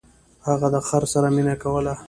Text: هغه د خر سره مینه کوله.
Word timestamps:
هغه 0.47 0.67
د 0.73 0.77
خر 0.87 1.03
سره 1.13 1.27
مینه 1.35 1.55
کوله. 1.61 1.93